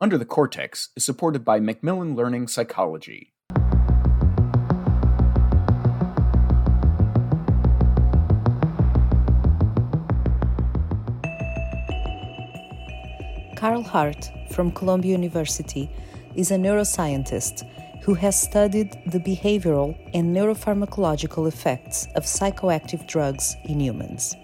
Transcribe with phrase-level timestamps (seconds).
[0.00, 3.32] Under the Cortex is supported by Macmillan Learning Psychology.
[13.56, 15.90] Carl Hart from Columbia University
[16.36, 17.68] is a neuroscientist
[18.02, 24.36] who has studied the behavioral and neuropharmacological effects of psychoactive drugs in humans.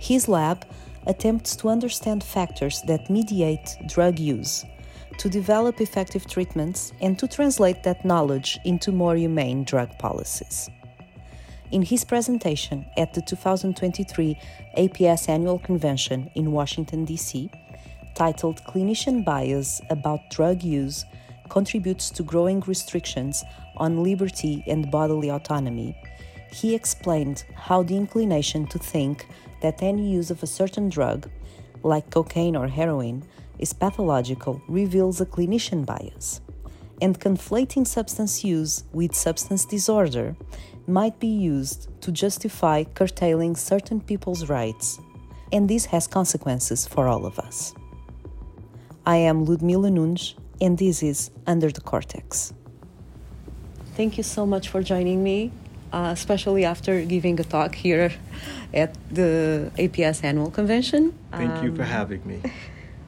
[0.00, 0.66] His lab
[1.06, 4.64] attempts to understand factors that mediate drug use,
[5.20, 10.70] to develop effective treatments, and to translate that knowledge into more humane drug policies.
[11.72, 14.34] In his presentation at the 2023
[14.78, 17.50] APS Annual Convention in Washington, D.C.,
[18.14, 21.04] titled Clinician Bias About Drug Use
[21.50, 23.44] Contributes to Growing Restrictions
[23.76, 25.94] on Liberty and Bodily Autonomy,
[26.50, 29.26] he explained how the inclination to think
[29.60, 31.28] that any use of a certain drug,
[31.82, 33.22] like cocaine or heroin,
[33.60, 36.40] is pathological reveals a clinician bias.
[37.02, 40.34] And conflating substance use with substance disorder
[40.86, 44.98] might be used to justify curtailing certain people's rights,
[45.52, 47.74] and this has consequences for all of us.
[49.06, 52.52] I am Ludmila Nunes, and this is Under the Cortex.
[53.94, 55.52] Thank you so much for joining me,
[55.92, 58.12] uh, especially after giving a talk here
[58.72, 61.12] at the APS annual convention.
[61.32, 62.40] Thank um, you for um, having me.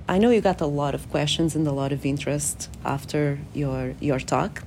[0.08, 3.94] I know you got a lot of questions and a lot of interest after your
[4.00, 4.62] your talk.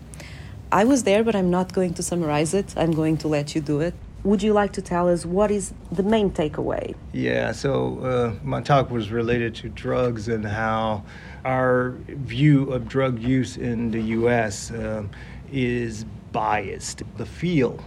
[0.71, 2.73] I was there, but I'm not going to summarize it.
[2.77, 3.93] I'm going to let you do it.
[4.23, 6.95] Would you like to tell us what is the main takeaway?
[7.13, 11.03] Yeah, so uh, my talk was related to drugs and how
[11.43, 14.71] our view of drug use in the U.S.
[14.71, 15.11] Um,
[15.51, 17.03] is biased.
[17.17, 17.83] The field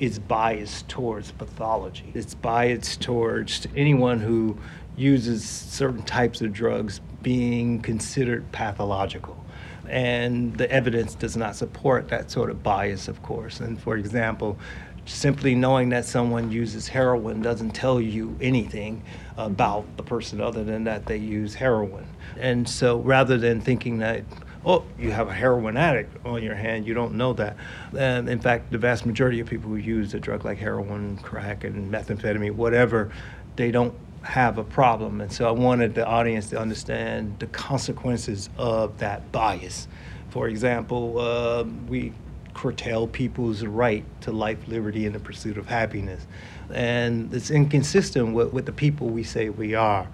[0.00, 2.10] is biased towards pathology.
[2.14, 4.56] It's biased towards anyone who
[4.96, 9.44] uses certain types of drugs being considered pathological.
[9.88, 13.60] And the evidence does not support that sort of bias, of course.
[13.60, 14.58] And for example,
[15.06, 19.02] simply knowing that someone uses heroin doesn't tell you anything
[19.36, 22.06] about the person other than that they use heroin.
[22.38, 24.24] And so rather than thinking that,
[24.64, 27.56] oh, you have a heroin addict on your hand, you don't know that.
[27.96, 31.64] And in fact, the vast majority of people who use a drug like heroin, crack,
[31.64, 33.12] and methamphetamine, whatever,
[33.56, 35.20] they don't have a problem.
[35.20, 39.86] And so I wanted the audience to understand the consequences of that bias.
[40.30, 42.12] For example, uh, we
[42.54, 46.26] curtail people's right to life, liberty, and the pursuit of happiness.
[46.72, 50.08] And it's inconsistent with, with the people we say we are.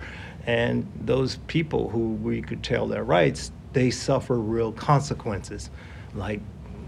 [0.47, 5.71] And those people who we curtail their rights, they suffer real consequences.
[6.15, 6.41] Like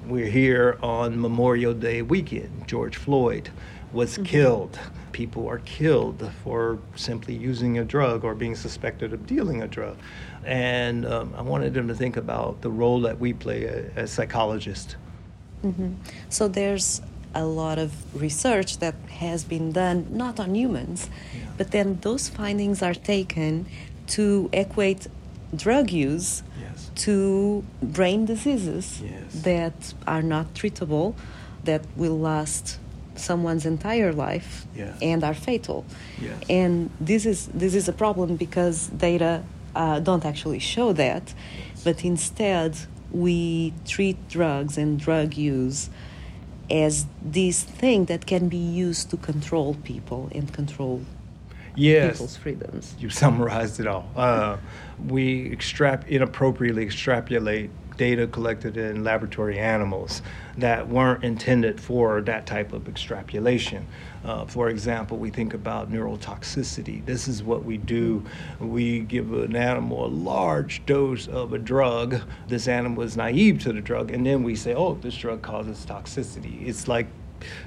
[0.06, 3.50] we're here on Memorial Day weekend, George Floyd
[3.92, 4.24] was mm-hmm.
[4.24, 4.78] killed.
[5.12, 9.96] People are killed for simply using a drug or being suspected of dealing a drug.
[10.44, 14.96] And um, I wanted them to think about the role that we play as psychologists.
[15.62, 15.94] Mm-hmm.
[16.30, 17.02] So there's
[17.34, 21.46] a lot of research that has been done, not on humans, yeah.
[21.56, 23.66] but then those findings are taken
[24.08, 25.06] to equate
[25.54, 26.42] drug use.
[26.96, 29.42] To brain diseases yes.
[29.42, 31.14] that are not treatable,
[31.64, 32.78] that will last
[33.14, 34.96] someone's entire life yes.
[35.02, 35.84] and are fatal.
[36.20, 36.42] Yes.
[36.48, 39.44] And this is this is a problem because data
[39.74, 41.84] uh, don't actually show that, yes.
[41.84, 42.76] but instead
[43.10, 45.90] we treat drugs and drug use
[46.70, 51.02] as this thing that can be used to control people and control
[51.74, 52.94] yes, people's freedoms.
[52.98, 54.08] You summarized it all.
[54.16, 54.56] Uh,
[55.08, 60.22] we extrap inappropriately extrapolate data collected in laboratory animals
[60.56, 63.86] that weren't intended for that type of extrapolation.
[64.24, 67.04] Uh, for example, we think about neurotoxicity.
[67.04, 68.24] This is what we do.
[68.60, 72.20] We give an animal a large dose of a drug.
[72.48, 75.84] This animal is naive to the drug, and then we say, oh, this drug causes
[75.84, 76.66] toxicity.
[76.66, 77.06] It's like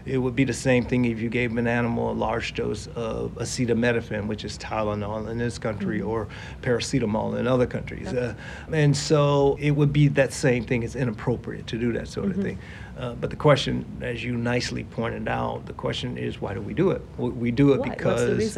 [0.05, 3.31] it would be the same thing if you gave an animal a large dose of
[3.35, 6.09] acetaminophen, which is Tylenol in this country, mm-hmm.
[6.09, 6.27] or
[6.61, 8.07] paracetamol in other countries.
[8.07, 8.33] Uh,
[8.71, 10.83] and so it would be that same thing.
[10.83, 12.39] It's inappropriate to do that sort mm-hmm.
[12.39, 12.59] of thing.
[12.97, 16.73] Uh, but the question, as you nicely pointed out, the question is why do we
[16.73, 17.01] do it?
[17.17, 17.89] We do it why?
[17.89, 18.57] because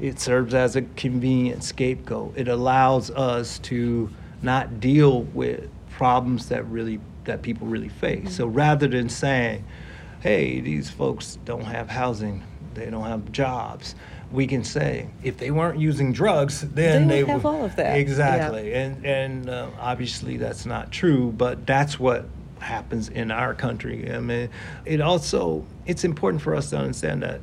[0.00, 2.34] it serves as a convenient scapegoat.
[2.36, 4.10] It allows us to
[4.42, 8.18] not deal with problems that really that people really face.
[8.18, 8.28] Mm-hmm.
[8.28, 9.64] So rather than saying,
[10.20, 12.42] hey, these folks don't have housing,
[12.74, 13.94] they don't have jobs.
[14.30, 17.96] We can say if they weren't using drugs, then they would have all of that.
[17.98, 18.84] Exactly, yeah.
[18.84, 22.26] and and uh, obviously that's not true, but that's what
[22.60, 24.12] happens in our country.
[24.12, 24.50] I mean,
[24.84, 27.40] it also it's important for us to understand that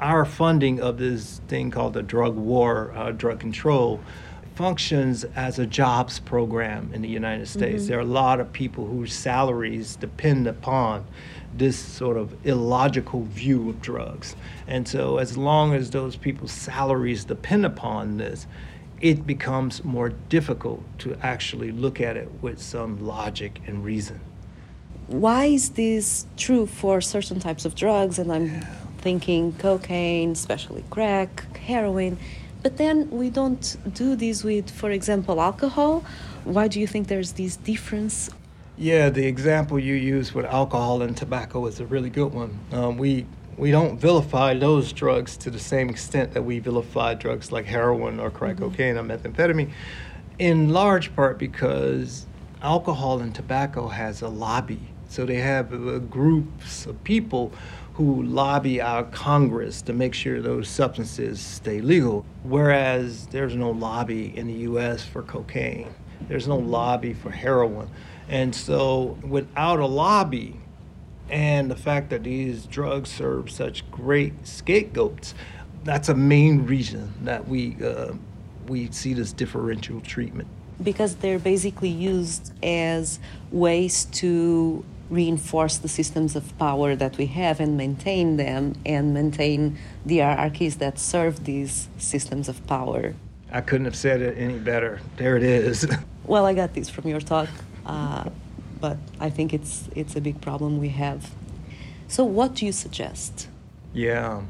[0.00, 4.00] our funding of this thing called the drug war, uh, drug control,
[4.54, 7.82] functions as a jobs program in the United States.
[7.82, 7.90] Mm-hmm.
[7.90, 11.06] There are a lot of people whose salaries depend upon
[11.54, 14.36] this sort of illogical view of drugs.
[14.66, 18.46] And so, as long as those people's salaries depend upon this,
[19.00, 24.20] it becomes more difficult to actually look at it with some logic and reason.
[25.08, 28.18] Why is this true for certain types of drugs?
[28.18, 28.64] And I'm yeah.
[28.98, 32.16] thinking cocaine, especially crack, heroin.
[32.62, 36.04] But then we don't do this with, for example, alcohol.
[36.44, 38.30] Why do you think there's this difference?
[38.78, 42.58] Yeah, the example you use with alcohol and tobacco is a really good one.
[42.72, 43.26] Um, we
[43.58, 48.18] we don't vilify those drugs to the same extent that we vilify drugs like heroin
[48.18, 48.70] or crack mm-hmm.
[48.70, 49.70] cocaine or methamphetamine,
[50.38, 52.26] in large part because
[52.62, 54.80] alcohol and tobacco has a lobby.
[55.10, 57.52] So they have uh, groups of people
[57.92, 62.24] who lobby our Congress to make sure those substances stay legal.
[62.42, 65.94] Whereas there's no lobby in the US for cocaine,
[66.26, 67.90] there's no lobby for heroin.
[68.28, 70.60] And so without a lobby,
[71.28, 75.34] and the fact that these drugs serve such great scapegoats,
[75.84, 78.12] that's a main reason that we uh,
[78.68, 80.48] we see this differential treatment.
[80.82, 83.18] Because they're basically used as
[83.50, 89.78] ways to reinforce the systems of power that we have and maintain them and maintain
[90.06, 93.14] the hierarchies that serve these systems of power.
[93.50, 95.00] I couldn't have said it any better.
[95.18, 95.86] There it is.
[96.24, 97.48] well, I got this from your talk.
[97.86, 98.30] Uh,
[98.80, 101.30] but I think it's it's a big problem we have.
[102.08, 103.48] So, what do you suggest?
[103.94, 104.42] Yeah,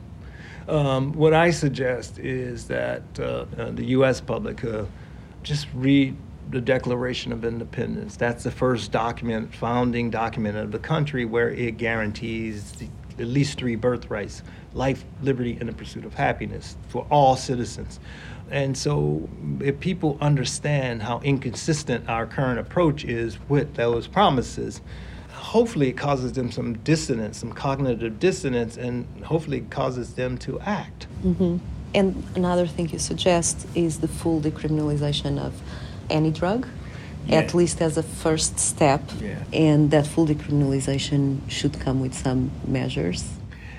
[0.68, 4.20] um, what I suggest is that uh, uh, the U.S.
[4.20, 4.84] public uh,
[5.42, 6.16] just read
[6.50, 8.16] the Declaration of Independence.
[8.16, 12.82] That's the first document, founding document of the country, where it guarantees
[13.18, 14.42] at least three birthrights:
[14.74, 18.00] life, liberty, and the pursuit of happiness for all citizens.
[18.50, 19.28] And so,
[19.60, 24.82] if people understand how inconsistent our current approach is with those promises,
[25.30, 31.06] hopefully it causes them some dissonance, some cognitive dissonance, and hopefully causes them to act.
[31.24, 31.58] Mm-hmm.
[31.94, 35.60] And another thing you suggest is the full decriminalization of
[36.10, 36.66] any drug,
[37.26, 37.36] yeah.
[37.36, 39.42] at least as a first step, yeah.
[39.52, 43.24] and that full decriminalization should come with some measures.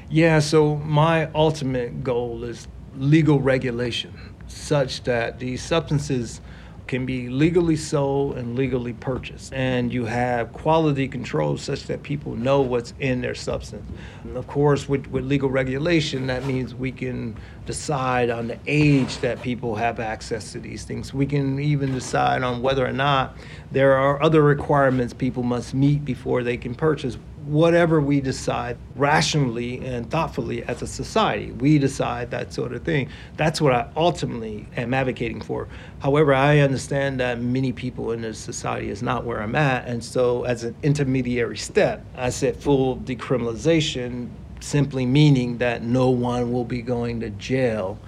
[0.10, 4.14] Yeah, so my ultimate goal is legal regulation
[4.48, 6.40] such that these substances
[6.88, 9.54] can be legally sold and legally purchased.
[9.54, 13.90] And you have quality control such that people know what's in their substance.
[14.24, 17.36] And of course, with, with legal regulation, that means we can
[17.66, 21.14] decide on the age that people have access to these things.
[21.14, 23.38] We can even decide on whether or not
[23.72, 29.86] there are other requirements people must meet before they can purchase whatever we decide rationally
[29.86, 31.52] and thoughtfully as a society.
[31.52, 33.10] We decide that sort of thing.
[33.38, 35.68] That's what I ultimately am advocating for.
[36.00, 39.88] However, I understand that many people in this society is not where I'm at.
[39.88, 44.30] And so, as an intermediary step, I said full decriminalization,
[44.60, 48.00] simply meaning that no one will be going to jail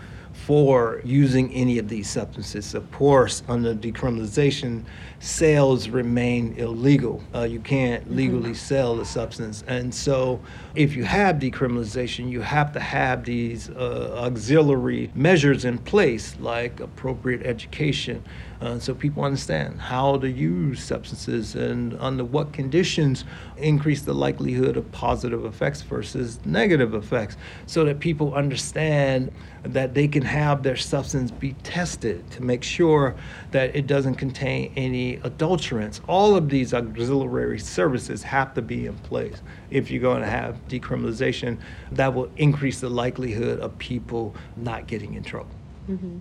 [0.46, 2.76] for using any of these substances.
[2.76, 4.84] Of course, under decriminalization,
[5.20, 7.24] sales remain illegal.
[7.34, 8.16] Uh, you can't mm-hmm.
[8.16, 9.64] legally sell the substance.
[9.68, 10.40] And so,
[10.76, 16.80] if you have decriminalization, you have to have these uh, auxiliary measures in place, like
[16.80, 18.24] appropriate education,
[18.66, 23.24] uh, so people understand how to use substances and under what conditions
[23.58, 27.38] increase the likelihood of positive effects versus negative effects,
[27.68, 33.16] so that people understand that they can have their substance be tested to make sure
[33.52, 36.02] that it doesn't contain any adulterants.
[36.08, 40.56] All of these auxiliary services have to be in place if you're going to have
[40.68, 41.60] decriminalization.
[41.92, 45.56] That will increase the likelihood of people not getting in trouble.
[45.88, 46.18] Mm-hmm.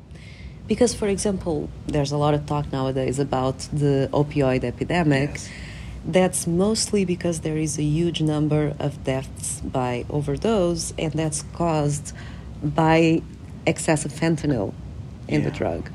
[0.67, 5.31] Because, for example, there's a lot of talk nowadays about the opioid epidemic.
[5.31, 5.51] Yes.
[6.07, 12.15] That's mostly because there is a huge number of deaths by overdose, and that's caused
[12.63, 13.23] by
[13.67, 14.75] excessive fentanyl
[15.29, 15.49] in yeah.
[15.49, 15.91] the drug.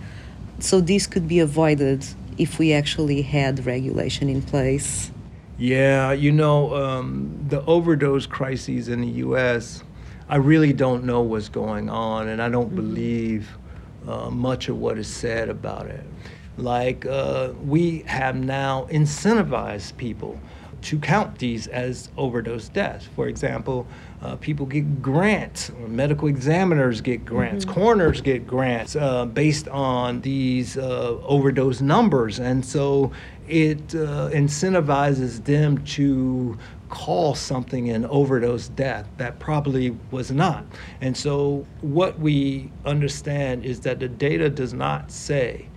[0.60, 2.06] So, this could be avoided
[2.38, 5.12] if we actually had regulation in place.
[5.60, 9.84] Yeah, you know, um, the overdose crises in the U.S.,
[10.30, 12.76] I really don't know what's going on, and I don't mm-hmm.
[12.76, 13.58] believe
[14.10, 16.06] uh, much of what is said about it.
[16.58, 20.40] Like, uh, we have now incentivized people
[20.82, 23.08] to count these as overdose deaths.
[23.16, 23.86] For example,
[24.22, 27.74] uh, people get grants, medical examiners get grants, mm-hmm.
[27.74, 32.40] coroners get grants uh, based on these uh, overdose numbers.
[32.40, 33.12] And so
[33.48, 36.58] it uh, incentivizes them to
[36.90, 40.66] call something an overdose death that probably was not.
[41.02, 45.70] And so, what we understand is that the data does not say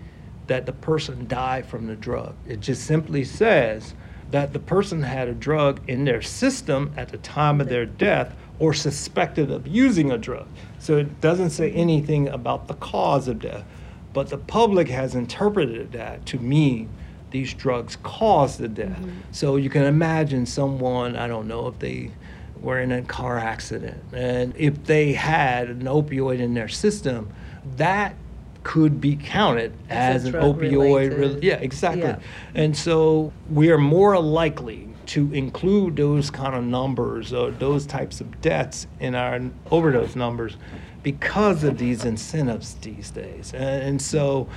[0.47, 2.35] that the person died from the drug.
[2.47, 3.95] It just simply says
[4.33, 8.35] that the person had a drug in their system at the time of their death
[8.59, 10.47] or suspected of using a drug.
[10.79, 13.65] So it doesn't say anything about the cause of death.
[14.13, 16.89] But the public has interpreted that to mean
[17.33, 18.99] these drugs cause the death.
[18.99, 19.21] Mm-hmm.
[19.33, 22.13] So you can imagine someone, I don't know if they
[22.61, 27.33] were in a car accident and if they had an opioid in their system,
[27.77, 28.15] that
[28.63, 31.19] could be counted as, as an opioid.
[31.19, 32.03] Re- yeah, exactly.
[32.03, 32.21] Yeah.
[32.55, 38.21] And so we are more likely to include those kind of numbers or those types
[38.21, 39.41] of deaths in our
[39.73, 40.57] overdose numbers
[41.03, 43.53] because of these incentives these days.
[43.53, 44.49] And, and so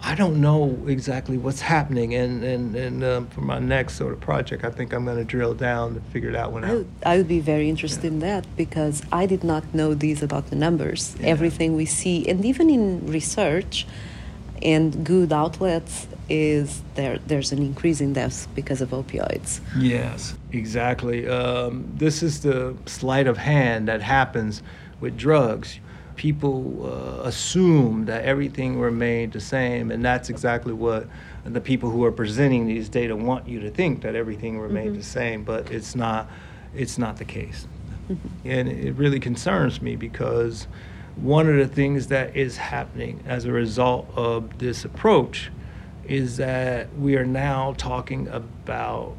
[0.00, 2.14] I don't know exactly what's happening.
[2.14, 5.24] And, and, and um, for my next sort of project, I think I'm going to
[5.24, 8.10] drill down to figure it out when I would, I would be very interested yeah.
[8.10, 11.16] in that because I did not know these about the numbers.
[11.18, 11.28] Yeah.
[11.28, 13.86] Everything we see, and even in research
[14.62, 19.60] and good outlets, is there there's an increase in deaths because of opioids.
[19.78, 21.26] Yes, exactly.
[21.26, 24.62] Um, this is the sleight of hand that happens
[25.00, 25.80] with drugs
[26.18, 31.08] people uh, assume that everything remained the same, and that's exactly what
[31.44, 34.98] the people who are presenting these data want you to think that everything remained mm-hmm.
[34.98, 36.28] the same, but it's not.
[36.74, 37.66] It's not the case,
[38.10, 38.28] mm-hmm.
[38.44, 40.68] and it really concerns me because
[41.16, 45.50] one of the things that is happening as a result of this approach
[46.06, 49.16] is that we are now talking about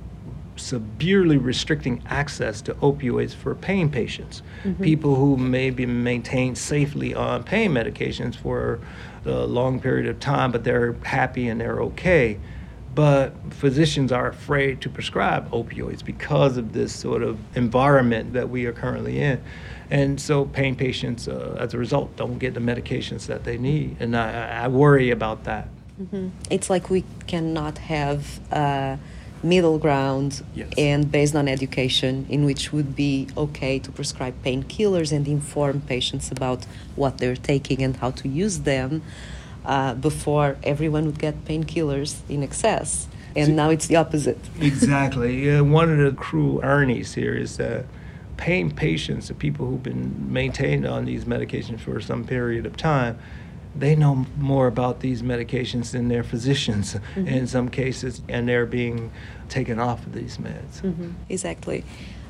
[0.70, 4.84] severely restricting access to opioids for pain patients, mm-hmm.
[4.84, 8.80] people who may be maintained safely on pain medications for
[9.26, 12.38] a long period of time, but they're happy and they're okay.
[12.94, 18.66] But physicians are afraid to prescribe opioids because of this sort of environment that we
[18.66, 19.42] are currently in.
[19.90, 23.98] And so pain patients, uh, as a result, don't get the medications that they need.
[24.00, 25.68] And I, I worry about that.
[26.00, 26.30] Mm-hmm.
[26.52, 28.40] It's like we cannot have.
[28.52, 28.98] Uh,
[29.44, 30.70] middle ground yes.
[30.78, 36.32] and based on education in which would be okay to prescribe painkillers and inform patients
[36.32, 36.66] about
[36.96, 39.02] what they're taking and how to use them
[39.66, 43.08] uh, before everyone would get painkillers in excess.
[43.36, 44.40] And so, now it's the opposite.
[44.62, 45.50] Exactly.
[45.50, 47.86] Uh, one of the cruel ironies here is that
[48.38, 53.20] pain patients the people who've been maintained on these medications for some period of time
[53.76, 57.28] they know more about these medications than their physicians mm-hmm.
[57.28, 59.12] in some cases, and they're being
[59.48, 60.82] taken off of these meds.
[60.82, 61.12] Mm-hmm.
[61.30, 61.84] Exactly.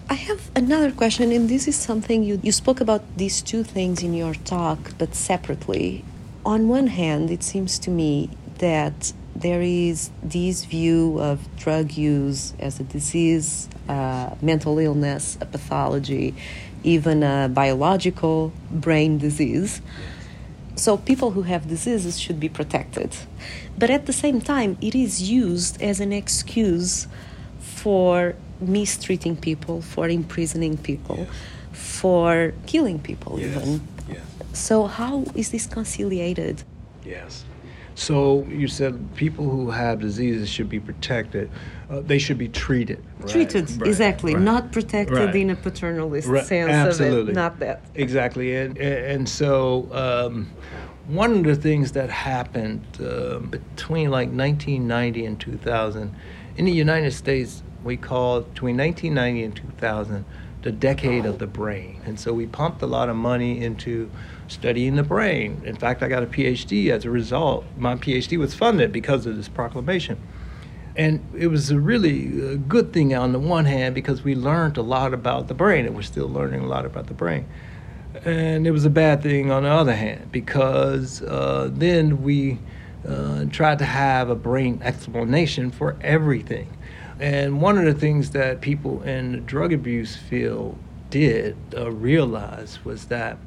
[0.09, 4.01] I have another question, and this is something you, you spoke about these two things
[4.01, 6.03] in your talk, but separately.
[6.45, 12.53] On one hand, it seems to me that there is this view of drug use
[12.59, 16.35] as a disease, uh, mental illness, a pathology,
[16.83, 19.81] even a biological brain disease.
[20.79, 23.13] So people who have diseases should be protected.
[23.77, 27.05] But at the same time, it is used as an excuse
[27.59, 31.29] for mistreating people, for imprisoning people, yes.
[31.73, 33.49] for killing people yes.
[33.49, 33.81] even.
[34.07, 34.21] Yes.
[34.53, 36.63] So how is this conciliated?
[37.03, 37.43] Yes.
[37.99, 41.51] So you said people who have diseases should be protected.
[41.89, 43.03] Uh, they should be treated.
[43.19, 43.29] Right?
[43.29, 43.89] Treated, right.
[43.89, 44.35] exactly.
[44.35, 44.41] Right.
[44.41, 47.19] Not protected in a paternalist sense Absolutely.
[47.19, 47.35] of it.
[47.35, 47.81] Not that.
[47.95, 48.55] Exactly.
[48.55, 50.49] And, and so um,
[51.07, 56.15] one of the things that happened uh, between like 1990 and 2000
[56.55, 60.25] in the United States, we call between 1990 and 2000
[60.61, 62.01] the decade of the brain.
[62.05, 64.09] And so we pumped a lot of money into
[64.49, 65.61] studying the brain.
[65.65, 67.65] In fact, I got a PhD as a result.
[67.77, 70.19] My PhD was funded because of this proclamation.
[70.95, 74.77] And it was a really uh, good thing on the one hand because we learned
[74.77, 77.47] a lot about the brain, and we're still learning a lot about the brain.
[78.25, 82.59] And it was a bad thing on the other hand because uh, then we
[83.07, 86.75] uh, tried to have a brain explanation for everything.
[87.19, 90.77] And one of the things that people in the drug abuse field
[91.09, 93.37] did uh, realize was that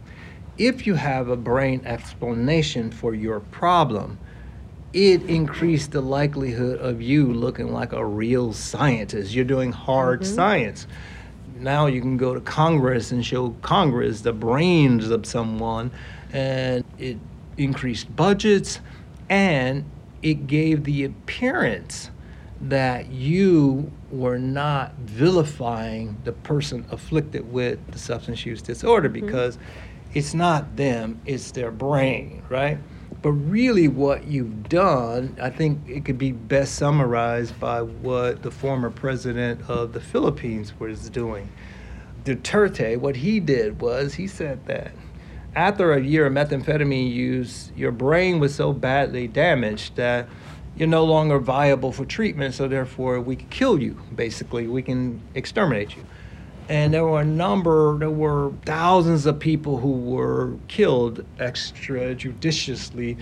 [0.58, 4.18] if you have a brain explanation for your problem,
[4.92, 9.32] it increased the likelihood of you looking like a real scientist.
[9.32, 10.34] You're doing hard mm-hmm.
[10.34, 10.86] science.
[11.58, 15.90] Now you can go to Congress and show Congress the brains of someone,
[16.32, 17.16] and it
[17.56, 18.80] increased budgets
[19.28, 19.84] and
[20.22, 22.10] it gave the appearance
[22.60, 29.26] that you were not vilifying the person afflicted with the substance use disorder mm-hmm.
[29.26, 32.78] because mm-hmm it's not them, it's their brain, right?
[33.22, 38.50] But really, what you've done, I think it could be best summarized by what the
[38.50, 41.48] former president of the Philippines was doing.
[42.24, 44.92] Duterte, what he did was he said that
[45.54, 50.28] after a year of methamphetamine use, your brain was so badly damaged that
[50.76, 54.66] you're no longer viable for treatment, so therefore we can kill you, basically.
[54.66, 56.04] We can exterminate you.
[56.72, 63.18] And there were a number, there were thousands of people who were killed extrajudiciously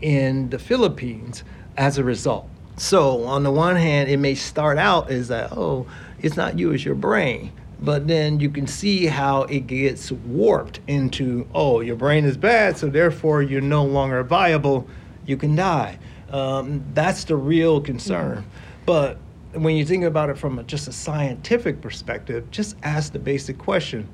[0.00, 1.44] in the Philippines
[1.76, 2.48] as a result.
[2.78, 5.86] So, on the one hand, it may start out as that, oh,
[6.22, 7.52] it's not you, it's your brain.
[7.78, 12.78] But then you can see how it gets warped into, oh, your brain is bad,
[12.78, 14.88] so therefore you're no longer viable,
[15.26, 15.98] you can die.
[16.30, 18.38] Um, that's the real concern.
[18.38, 18.48] Mm-hmm.
[18.86, 19.18] But
[19.54, 23.58] when you think about it from a, just a scientific perspective, just ask the basic
[23.58, 24.08] question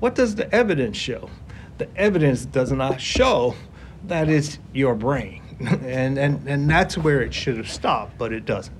[0.00, 1.28] what does the evidence show?
[1.76, 3.54] The evidence does not show
[4.06, 5.42] that it's your brain.
[5.60, 8.74] and, and, and that's where it should have stopped, but it doesn't.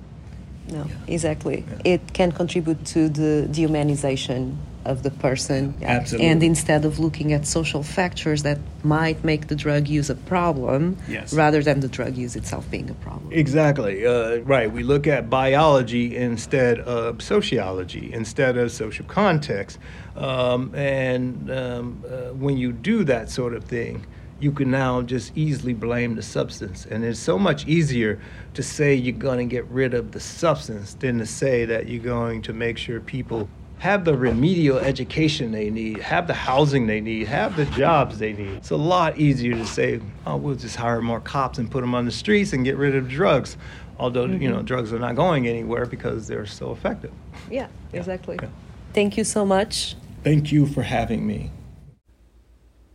[0.69, 0.95] No, yeah.
[1.07, 1.63] exactly.
[1.67, 1.93] Yeah.
[1.93, 5.75] It can contribute to the dehumanization of the person.
[5.81, 6.27] Absolutely.
[6.27, 10.97] And instead of looking at social factors that might make the drug use a problem,
[11.07, 11.33] yes.
[11.33, 13.31] rather than the drug use itself being a problem.
[13.31, 14.05] Exactly.
[14.05, 14.71] Uh, right.
[14.71, 19.77] We look at biology instead of sociology, instead of social context.
[20.15, 24.05] Um, and um, uh, when you do that sort of thing,
[24.41, 26.87] you can now just easily blame the substance.
[26.87, 28.19] And it's so much easier
[28.55, 32.03] to say you're going to get rid of the substance than to say that you're
[32.03, 33.47] going to make sure people
[33.81, 38.31] have the remedial education they need, have the housing they need, have the jobs they
[38.31, 38.49] need.
[38.57, 41.95] It's a lot easier to say, oh, we'll just hire more cops and put them
[41.95, 43.57] on the streets and get rid of drugs.
[43.97, 44.39] Although, mm-hmm.
[44.39, 47.11] you know, drugs are not going anywhere because they're so effective.
[47.49, 47.99] Yeah, yeah.
[47.99, 48.37] exactly.
[48.39, 48.49] Yeah.
[48.93, 49.95] Thank you so much.
[50.23, 51.49] Thank you for having me.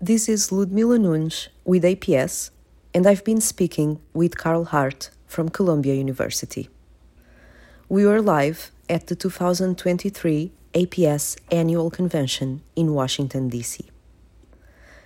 [0.00, 2.50] This is Ludmila Nunes with APS,
[2.94, 6.68] and I've been speaking with Carl Hart from Columbia University.
[7.88, 13.86] We were live at the 2023 APS Annual Convention in Washington, D.C.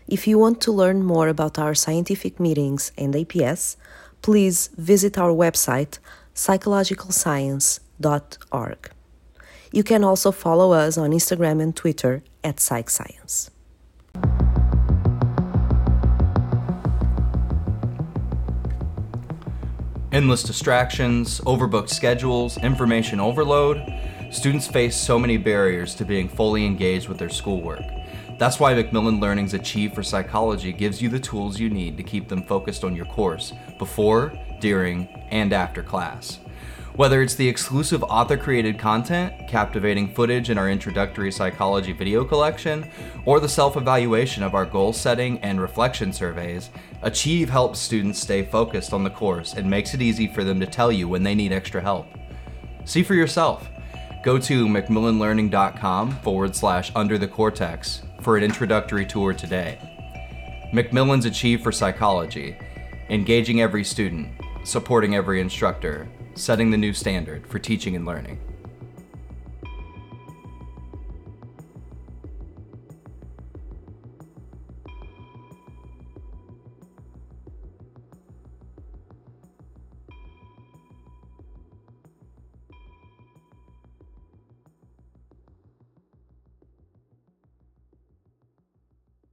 [0.09, 3.77] If you want to learn more about our scientific meetings and APS,
[4.23, 6.01] please visit our website
[6.35, 8.91] psychologicalscience.org.
[9.73, 13.51] You can also follow us on Instagram and Twitter at PsychScience.
[20.13, 23.77] Endless distractions, overbooked schedules, information overload
[24.31, 27.83] Students face so many barriers to being fully engaged with their schoolwork.
[28.39, 32.29] That's why Macmillan Learning's Achieve for Psychology gives you the tools you need to keep
[32.29, 36.39] them focused on your course before, during, and after class.
[36.95, 42.89] Whether it's the exclusive author created content, captivating footage in our introductory psychology video collection,
[43.25, 46.71] or the self evaluation of our goal setting and reflection surveys,
[47.03, 50.67] Achieve helps students stay focused on the course and makes it easy for them to
[50.67, 52.07] tell you when they need extra help.
[52.85, 53.69] See for yourself.
[54.23, 59.79] Go to macmillanlearning.com forward slash under the cortex for an introductory tour today.
[60.75, 62.55] Macmillan's Achieve for Psychology,
[63.09, 64.29] engaging every student,
[64.63, 68.39] supporting every instructor, setting the new standard for teaching and learning.